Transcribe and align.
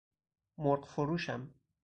مرغ 0.57 0.85
فروشم 0.85 1.53